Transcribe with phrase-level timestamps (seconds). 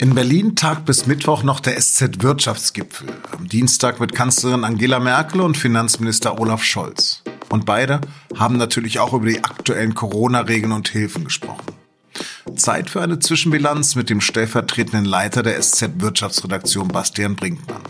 [0.00, 3.08] In Berlin tagt bis Mittwoch noch der SZ-Wirtschaftsgipfel.
[3.36, 7.24] Am Dienstag mit Kanzlerin Angela Merkel und Finanzminister Olaf Scholz.
[7.48, 8.00] Und beide
[8.36, 11.66] haben natürlich auch über die aktuellen Corona-Regeln und Hilfen gesprochen.
[12.54, 17.82] Zeit für eine Zwischenbilanz mit dem stellvertretenden Leiter der SZ-Wirtschaftsredaktion Bastian Brinkmann.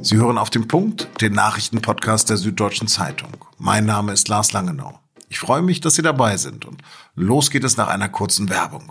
[0.00, 3.32] Sie hören auf den Punkt, den Nachrichtenpodcast der Süddeutschen Zeitung.
[3.58, 4.98] Mein Name ist Lars Langenau.
[5.28, 6.82] Ich freue mich, dass Sie dabei sind und
[7.14, 8.90] los geht es nach einer kurzen Werbung.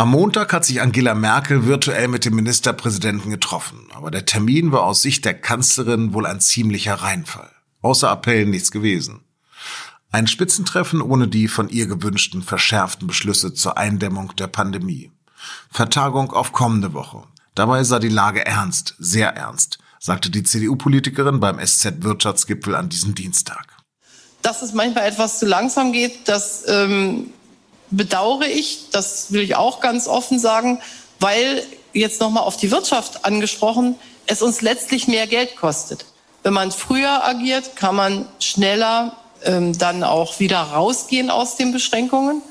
[0.00, 4.84] Am Montag hat sich Angela Merkel virtuell mit dem Ministerpräsidenten getroffen, aber der Termin war
[4.84, 7.50] aus Sicht der Kanzlerin wohl ein ziemlicher Reinfall.
[7.82, 9.24] Außer Appellen nichts gewesen.
[10.12, 15.10] Ein Spitzentreffen ohne die von ihr gewünschten verschärften Beschlüsse zur Eindämmung der Pandemie.
[15.68, 17.24] Vertagung auf kommende Woche.
[17.56, 23.66] Dabei sei die Lage ernst, sehr ernst, sagte die CDU-Politikerin beim SZ-Wirtschaftsgipfel an diesem Dienstag.
[24.42, 27.30] Dass es manchmal etwas zu langsam geht, das ähm,
[27.90, 30.80] bedauere ich, das will ich auch ganz offen sagen,
[31.20, 36.04] weil jetzt nochmal auf die Wirtschaft angesprochen, es uns letztlich mehr Geld kostet.
[36.42, 42.42] Wenn man früher agiert, kann man schneller ähm, dann auch wieder rausgehen aus den Beschränkungen.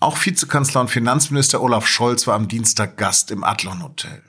[0.00, 4.22] Auch Vizekanzler und Finanzminister Olaf Scholz war am Dienstag Gast im Adlon Hotel.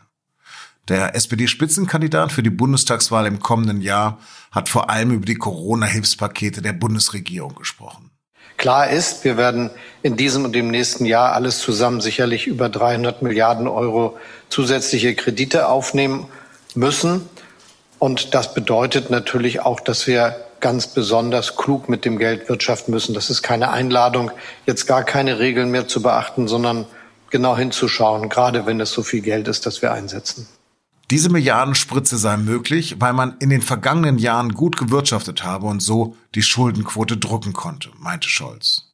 [0.88, 4.20] Der SPD-Spitzenkandidat für die Bundestagswahl im kommenden Jahr
[4.52, 8.12] hat vor allem über die Corona-Hilfspakete der Bundesregierung gesprochen.
[8.58, 9.70] Klar ist, wir werden
[10.02, 14.18] in diesem und dem nächsten Jahr alles zusammen sicherlich über 300 Milliarden Euro
[14.50, 16.28] zusätzliche Kredite aufnehmen
[16.74, 17.28] müssen.
[18.00, 23.14] Und das bedeutet natürlich auch, dass wir ganz besonders klug mit dem Geld wirtschaften müssen.
[23.14, 24.32] Das ist keine Einladung,
[24.66, 26.86] jetzt gar keine Regeln mehr zu beachten, sondern
[27.30, 30.48] genau hinzuschauen, gerade wenn es so viel Geld ist, das wir einsetzen.
[31.12, 36.18] Diese Milliardenspritze sei möglich, weil man in den vergangenen Jahren gut gewirtschaftet habe und so
[36.34, 38.94] die Schuldenquote drucken konnte, meinte Scholz.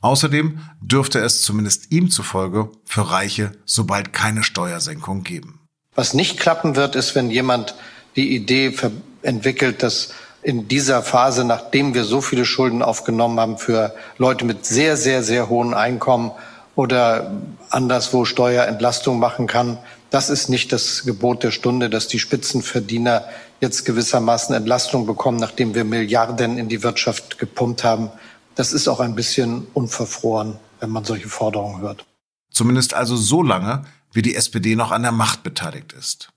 [0.00, 5.60] Außerdem dürfte es zumindest ihm zufolge für Reiche sobald keine Steuersenkung geben.
[5.94, 7.74] Was nicht klappen wird, ist, wenn jemand
[8.14, 8.74] die Idee
[9.22, 10.10] entwickelt, dass
[10.42, 15.24] in dieser Phase, nachdem wir so viele Schulden aufgenommen haben für Leute mit sehr, sehr,
[15.24, 16.30] sehr hohen Einkommen
[16.76, 17.32] oder
[17.70, 19.78] anderswo Steuerentlastung machen kann,
[20.10, 23.24] das ist nicht das Gebot der Stunde, dass die Spitzenverdiener
[23.60, 28.10] jetzt gewissermaßen Entlastung bekommen, nachdem wir Milliarden in die Wirtschaft gepumpt haben.
[28.54, 32.06] Das ist auch ein bisschen unverfroren, wenn man solche Forderungen hört.
[32.50, 36.30] Zumindest also so lange, wie die SPD noch an der Macht beteiligt ist.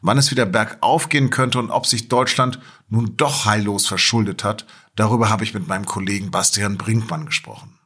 [0.00, 4.66] Wann es wieder bergauf gehen könnte und ob sich Deutschland nun doch heillos verschuldet hat,
[4.94, 7.79] darüber habe ich mit meinem Kollegen Bastian Brinkmann gesprochen.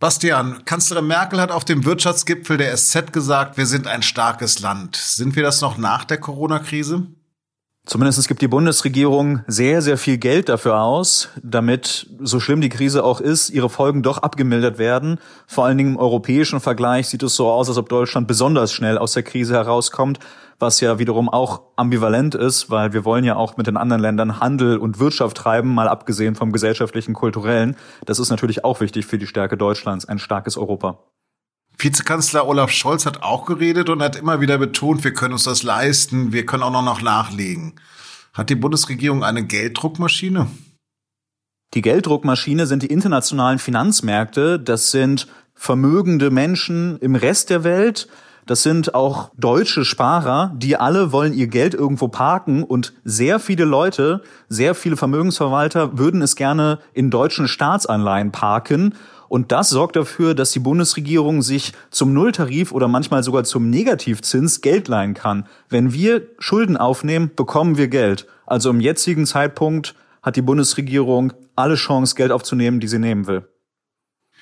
[0.00, 4.94] Bastian, Kanzlerin Merkel hat auf dem Wirtschaftsgipfel der SZ gesagt, wir sind ein starkes Land.
[4.94, 7.08] Sind wir das noch nach der Corona-Krise?
[7.84, 12.68] Zumindest es gibt die Bundesregierung sehr, sehr viel Geld dafür aus, damit, so schlimm die
[12.68, 15.18] Krise auch ist, ihre Folgen doch abgemildert werden.
[15.48, 18.98] Vor allen Dingen im europäischen Vergleich sieht es so aus, als ob Deutschland besonders schnell
[18.98, 20.20] aus der Krise herauskommt
[20.58, 24.40] was ja wiederum auch ambivalent ist, weil wir wollen ja auch mit den anderen Ländern
[24.40, 27.76] Handel und Wirtschaft treiben, mal abgesehen vom gesellschaftlichen, kulturellen.
[28.06, 30.98] Das ist natürlich auch wichtig für die Stärke Deutschlands, ein starkes Europa.
[31.78, 35.62] Vizekanzler Olaf Scholz hat auch geredet und hat immer wieder betont, wir können uns das
[35.62, 37.74] leisten, wir können auch noch nachlegen.
[38.34, 40.48] Hat die Bundesregierung eine Gelddruckmaschine?
[41.74, 44.58] Die Gelddruckmaschine sind die internationalen Finanzmärkte.
[44.58, 48.08] Das sind vermögende Menschen im Rest der Welt,
[48.48, 53.66] das sind auch deutsche Sparer, die alle wollen ihr Geld irgendwo parken und sehr viele
[53.66, 58.94] Leute, sehr viele Vermögensverwalter würden es gerne in deutschen Staatsanleihen parken.
[59.28, 64.62] Und das sorgt dafür, dass die Bundesregierung sich zum Nulltarif oder manchmal sogar zum Negativzins
[64.62, 65.46] Geld leihen kann.
[65.68, 68.26] Wenn wir Schulden aufnehmen, bekommen wir Geld.
[68.46, 73.46] Also im jetzigen Zeitpunkt hat die Bundesregierung alle Chance, Geld aufzunehmen, die sie nehmen will.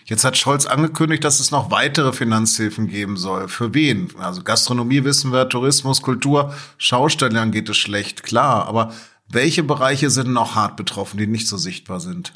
[0.09, 3.49] Jetzt hat Scholz angekündigt, dass es noch weitere Finanzhilfen geben soll.
[3.49, 4.09] Für wen?
[4.19, 8.67] Also Gastronomie wissen wir, Tourismus, Kultur, Schaustellern geht es schlecht, klar.
[8.67, 8.95] Aber
[9.29, 12.33] welche Bereiche sind noch hart betroffen, die nicht so sichtbar sind?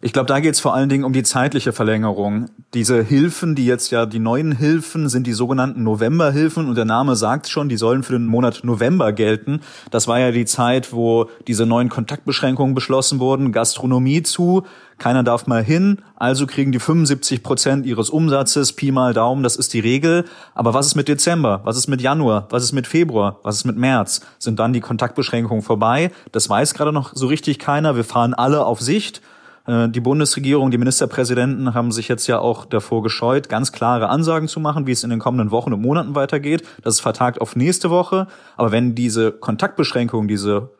[0.00, 2.50] Ich glaube, da geht es vor allen Dingen um die zeitliche Verlängerung.
[2.72, 7.16] Diese Hilfen, die jetzt ja die neuen Hilfen sind die sogenannten Novemberhilfen und der Name
[7.16, 9.58] sagt schon, die sollen für den Monat November gelten.
[9.90, 14.62] Das war ja die Zeit, wo diese neuen Kontaktbeschränkungen beschlossen wurden, Gastronomie zu,
[14.98, 19.56] keiner darf mal hin, also kriegen die 75 Prozent ihres Umsatzes, Pi mal Daumen, das
[19.56, 20.26] ist die Regel.
[20.54, 21.62] Aber was ist mit Dezember?
[21.64, 22.46] Was ist mit Januar?
[22.50, 23.40] Was ist mit Februar?
[23.42, 24.20] Was ist mit März?
[24.38, 26.12] Sind dann die Kontaktbeschränkungen vorbei?
[26.30, 27.96] Das weiß gerade noch so richtig keiner.
[27.96, 29.22] Wir fahren alle auf Sicht.
[29.68, 34.48] Äh, die Bundesregierung, die Ministerpräsidenten haben sich jetzt ja auch davor gescheut, ganz klare Ansagen
[34.48, 36.66] zu machen, wie es in den kommenden Wochen und Monaten weitergeht.
[36.82, 38.26] Das ist vertagt auf nächste Woche.
[38.56, 40.70] Aber wenn diese Kontaktbeschränkungen, diese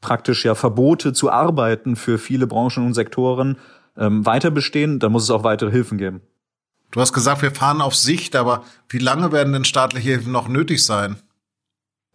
[0.00, 3.58] praktisch ja Verbote zu arbeiten für viele Branchen und Sektoren
[3.96, 6.20] ähm, weiter bestehen, dann muss es auch weitere Hilfen geben.
[6.90, 10.48] Du hast gesagt, wir fahren auf Sicht, aber wie lange werden denn staatliche Hilfen noch
[10.48, 11.16] nötig sein?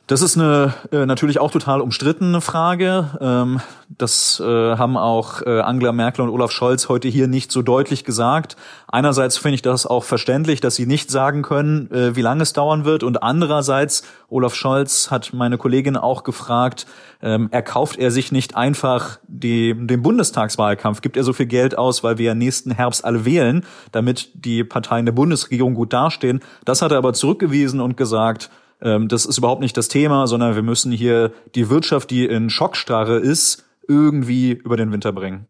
[0.07, 3.09] Das ist eine äh, natürlich auch total umstrittene Frage.
[3.19, 3.59] Ähm,
[3.89, 8.06] das äh, haben auch äh, Angela Merkel und Olaf Scholz heute hier nicht so deutlich
[8.06, 8.56] gesagt.
[8.88, 12.54] Einerseits finde ich das auch verständlich, dass sie nicht sagen können, äh, wie lange es
[12.54, 13.04] dauern wird.
[13.04, 16.88] Und andererseits, Olaf Scholz hat meine Kollegin auch gefragt,
[17.21, 21.01] ähm, erkauft er sich nicht einfach die, den Bundestagswahlkampf?
[21.01, 24.63] Gibt er so viel Geld aus, weil wir ja nächsten Herbst alle wählen, damit die
[24.63, 26.39] Parteien der Bundesregierung gut dastehen?
[26.63, 28.50] Das hat er aber zurückgewiesen und gesagt,
[28.81, 32.50] ähm, das ist überhaupt nicht das Thema, sondern wir müssen hier die Wirtschaft, die in
[32.50, 35.47] Schockstarre ist, irgendwie über den Winter bringen.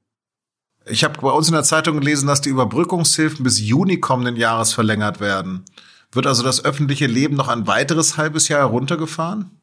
[0.85, 4.73] Ich habe bei uns in der Zeitung gelesen, dass die Überbrückungshilfen bis Juni kommenden Jahres
[4.73, 5.65] verlängert werden.
[6.11, 9.56] Wird also das öffentliche Leben noch ein weiteres halbes Jahr heruntergefahren?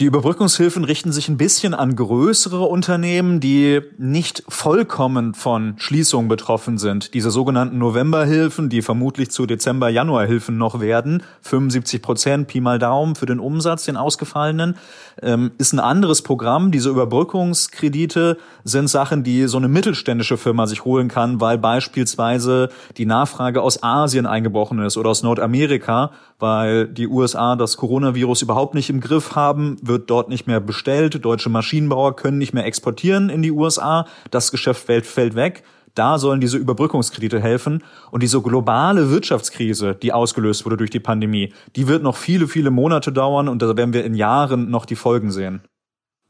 [0.00, 6.78] Die Überbrückungshilfen richten sich ein bisschen an größere Unternehmen, die nicht vollkommen von Schließungen betroffen
[6.78, 7.14] sind.
[7.14, 13.26] Diese sogenannten Novemberhilfen, die vermutlich zu Dezember-Januar-Hilfen noch werden, 75 Prozent, Pi mal Daumen für
[13.26, 14.76] den Umsatz, den ausgefallenen,
[15.20, 16.70] ähm, ist ein anderes Programm.
[16.70, 22.68] Diese Überbrückungskredite sind Sachen, die so eine mittelständische Firma sich holen kann, weil beispielsweise
[22.98, 28.76] die Nachfrage aus Asien eingebrochen ist oder aus Nordamerika, weil die USA das Coronavirus überhaupt
[28.76, 31.24] nicht im Griff haben wird dort nicht mehr bestellt.
[31.24, 34.06] Deutsche Maschinenbauer können nicht mehr exportieren in die USA.
[34.30, 35.64] Das Geschäft fällt, fällt weg.
[35.94, 37.82] Da sollen diese Überbrückungskredite helfen.
[38.12, 42.70] Und diese globale Wirtschaftskrise, die ausgelöst wurde durch die Pandemie, die wird noch viele, viele
[42.70, 45.62] Monate dauern und da werden wir in Jahren noch die Folgen sehen.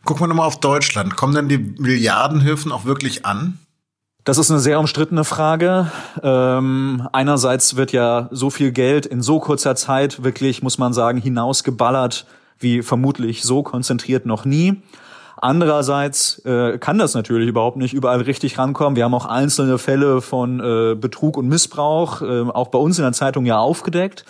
[0.05, 1.17] Gucken wir nochmal auf Deutschland.
[1.17, 3.59] Kommen denn die Milliardenhilfen auch wirklich an?
[4.25, 5.91] Das ist eine sehr umstrittene Frage.
[6.23, 11.19] Ähm, einerseits wird ja so viel Geld in so kurzer Zeit wirklich, muss man sagen,
[11.21, 12.27] hinausgeballert
[12.59, 14.83] wie vermutlich so konzentriert noch nie.
[15.41, 18.97] Andererseits äh, kann das natürlich überhaupt nicht überall richtig rankommen.
[18.97, 23.05] Wir haben auch einzelne Fälle von äh, Betrug und Missbrauch, äh, auch bei uns in
[23.05, 24.25] der Zeitung ja aufgedeckt.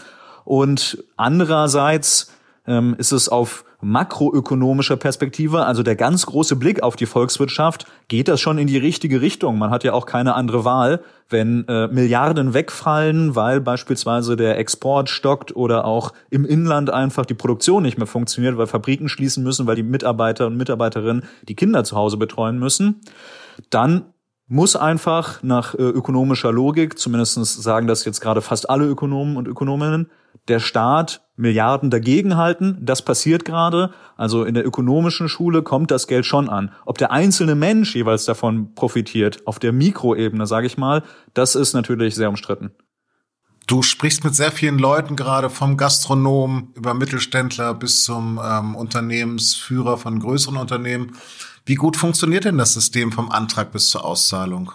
[0.44, 2.30] Und andererseits
[2.66, 8.28] ähm, ist es auf makroökonomischer Perspektive, also der ganz große Blick auf die Volkswirtschaft, geht
[8.28, 9.58] das schon in die richtige Richtung.
[9.58, 15.10] Man hat ja auch keine andere Wahl, wenn äh, Milliarden wegfallen, weil beispielsweise der Export
[15.10, 19.66] stockt oder auch im Inland einfach die Produktion nicht mehr funktioniert, weil Fabriken schließen müssen,
[19.66, 23.00] weil die Mitarbeiter und Mitarbeiterinnen die Kinder zu Hause betreuen müssen.
[23.70, 24.06] Dann
[24.48, 29.46] muss einfach nach äh, ökonomischer Logik, zumindestens sagen das jetzt gerade fast alle Ökonomen und
[29.46, 30.10] Ökonominnen,
[30.46, 32.78] der Staat Milliarden dagegenhalten.
[32.80, 33.90] Das passiert gerade.
[34.16, 36.72] Also in der ökonomischen Schule kommt das Geld schon an.
[36.84, 41.02] Ob der einzelne Mensch jeweils davon profitiert, auf der Mikroebene, sage ich mal,
[41.34, 42.72] das ist natürlich sehr umstritten.
[43.68, 49.98] Du sprichst mit sehr vielen Leuten gerade vom Gastronom über Mittelständler bis zum ähm, Unternehmensführer
[49.98, 51.12] von größeren Unternehmen.
[51.66, 54.72] Wie gut funktioniert denn das System vom Antrag bis zur Auszahlung?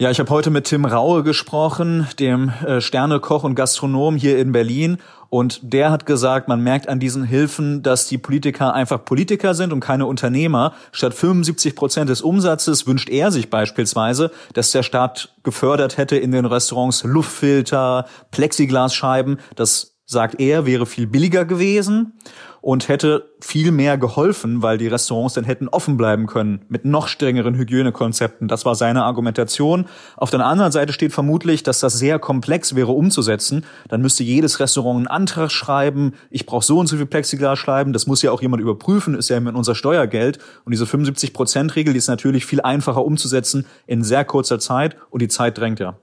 [0.00, 4.52] Ja, ich habe heute mit Tim Raue gesprochen, dem äh, Sternekoch und Gastronom hier in
[4.52, 4.98] Berlin.
[5.28, 9.72] Und der hat gesagt, man merkt an diesen Hilfen, dass die Politiker einfach Politiker sind
[9.72, 10.72] und keine Unternehmer.
[10.92, 16.30] Statt 75 Prozent des Umsatzes wünscht er sich beispielsweise, dass der Staat gefördert hätte in
[16.30, 19.40] den Restaurants Luftfilter, Plexiglasscheiben.
[19.56, 22.14] Das sagt er, wäre viel billiger gewesen
[22.62, 27.08] und hätte viel mehr geholfen, weil die Restaurants dann hätten offen bleiben können mit noch
[27.08, 28.48] strengeren Hygienekonzepten.
[28.48, 29.84] Das war seine Argumentation.
[30.16, 33.66] Auf der anderen Seite steht vermutlich, dass das sehr komplex wäre umzusetzen.
[33.88, 36.14] Dann müsste jedes Restaurant einen Antrag schreiben.
[36.30, 37.92] Ich brauche so und so viel Plexiglas schreiben.
[37.92, 39.14] Das muss ja auch jemand überprüfen.
[39.14, 40.38] Ist ja mit unser Steuergeld.
[40.64, 44.96] Und diese 75-Prozent-Regel, die ist natürlich viel einfacher umzusetzen in sehr kurzer Zeit.
[45.10, 45.98] Und die Zeit drängt ja.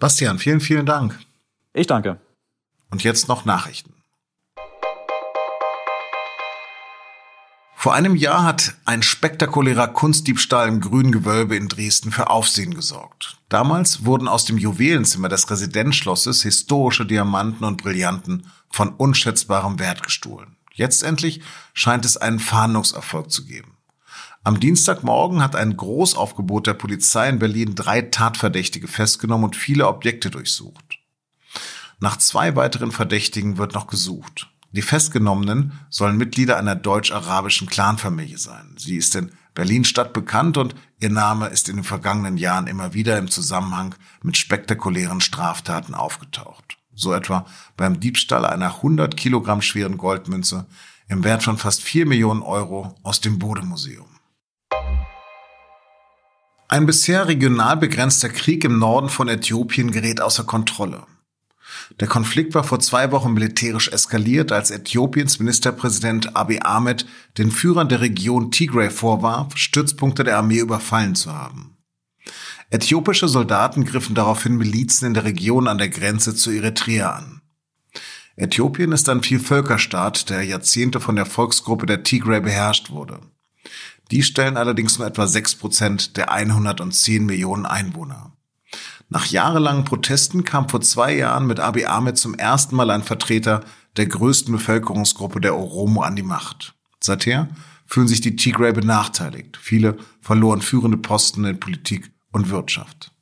[0.00, 1.16] Bastian, vielen, vielen Dank.
[1.72, 2.18] Ich danke.
[2.90, 3.94] Und jetzt noch Nachrichten.
[7.80, 13.38] Vor einem Jahr hat ein spektakulärer Kunstdiebstahl im Grünen Gewölbe in Dresden für Aufsehen gesorgt.
[13.48, 20.56] Damals wurden aus dem Juwelenzimmer des Residenzschlosses historische Diamanten und Brillanten von unschätzbarem Wert gestohlen.
[20.74, 21.40] Jetzt endlich
[21.72, 23.76] scheint es einen Fahndungserfolg zu geben.
[24.42, 30.30] Am Dienstagmorgen hat ein Großaufgebot der Polizei in Berlin drei Tatverdächtige festgenommen und viele Objekte
[30.30, 30.87] durchsucht.
[32.00, 34.50] Nach zwei weiteren Verdächtigen wird noch gesucht.
[34.70, 38.74] Die Festgenommenen sollen Mitglieder einer deutsch-arabischen Clanfamilie sein.
[38.76, 43.18] Sie ist in Berlin-Stadt bekannt und ihr Name ist in den vergangenen Jahren immer wieder
[43.18, 46.78] im Zusammenhang mit spektakulären Straftaten aufgetaucht.
[46.94, 50.66] So etwa beim Diebstahl einer 100 Kilogramm schweren Goldmünze
[51.08, 54.06] im Wert von fast 4 Millionen Euro aus dem Bode-Museum.
[56.68, 61.06] Ein bisher regional begrenzter Krieg im Norden von Äthiopien gerät außer Kontrolle.
[62.00, 67.06] Der Konflikt war vor zwei Wochen militärisch eskaliert, als Äthiopiens Ministerpräsident Abiy Ahmed
[67.38, 71.76] den Führern der Region Tigray vorwarf, Stützpunkte der Armee überfallen zu haben.
[72.70, 77.40] Äthiopische Soldaten griffen daraufhin Milizen in der Region an der Grenze zu Eritrea an.
[78.36, 83.20] Äthiopien ist ein Vielvölkerstaat, der Jahrzehnte von der Volksgruppe der Tigray beherrscht wurde.
[84.10, 88.32] Die stellen allerdings nur etwa sechs Prozent der 110 Millionen Einwohner.
[89.10, 93.64] Nach jahrelangen Protesten kam vor zwei Jahren mit Abiy Ahmed zum ersten Mal ein Vertreter
[93.96, 96.74] der größten Bevölkerungsgruppe der Oromo an die Macht.
[97.00, 97.48] Seither
[97.86, 99.56] fühlen sich die Tigray benachteiligt.
[99.56, 103.12] Viele verloren führende Posten in Politik und Wirtschaft.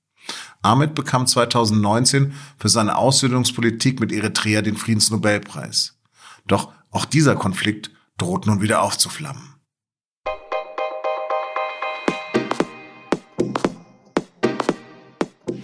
[0.61, 6.01] Ahmed bekam 2019 für seine Aussöhnungspolitik mit Eritrea den Friedensnobelpreis.
[6.49, 9.56] Doch auch dieser Konflikt droht nun wieder aufzuflammen.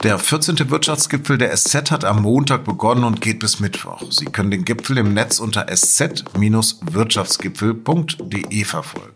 [0.03, 0.69] Der 14.
[0.69, 4.03] Wirtschaftsgipfel der SZ hat am Montag begonnen und geht bis Mittwoch.
[4.11, 9.15] Sie können den Gipfel im Netz unter sz-wirtschaftsgipfel.de verfolgen.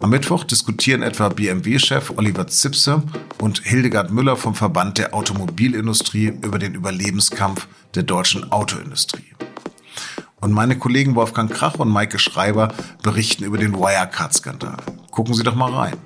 [0.00, 3.02] Am Mittwoch diskutieren etwa BMW-Chef Oliver Zipse
[3.38, 9.34] und Hildegard Müller vom Verband der Automobilindustrie über den Überlebenskampf der deutschen Autoindustrie.
[10.40, 14.78] Und meine Kollegen Wolfgang Krach und Maike Schreiber berichten über den Wirecard-Skandal.
[15.10, 15.98] Gucken Sie doch mal rein.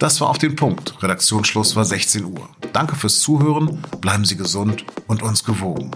[0.00, 0.94] Das war auf den Punkt.
[1.02, 2.48] Redaktionsschluss war 16 Uhr.
[2.72, 5.90] Danke fürs Zuhören, bleiben Sie gesund und uns gewogen.